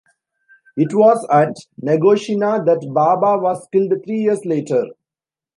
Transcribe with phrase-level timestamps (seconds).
[0.77, 4.85] It was at Nagashino that Baba was killed, three years later.